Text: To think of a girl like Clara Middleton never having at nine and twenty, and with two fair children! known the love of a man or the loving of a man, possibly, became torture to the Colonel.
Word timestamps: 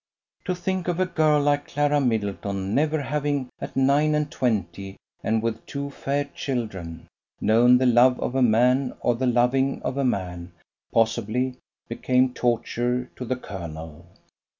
To 0.45 0.55
think 0.55 0.87
of 0.87 0.99
a 0.99 1.05
girl 1.05 1.39
like 1.43 1.67
Clara 1.67 2.01
Middleton 2.01 2.73
never 2.73 3.03
having 3.03 3.49
at 3.59 3.75
nine 3.75 4.15
and 4.15 4.31
twenty, 4.31 4.97
and 5.23 5.43
with 5.43 5.63
two 5.67 5.91
fair 5.91 6.23
children! 6.33 7.05
known 7.39 7.77
the 7.77 7.85
love 7.85 8.19
of 8.19 8.33
a 8.33 8.41
man 8.41 8.95
or 9.01 9.13
the 9.13 9.27
loving 9.27 9.79
of 9.83 9.97
a 9.97 10.03
man, 10.03 10.53
possibly, 10.91 11.59
became 11.87 12.33
torture 12.33 13.11
to 13.15 13.23
the 13.25 13.35
Colonel. 13.35 14.07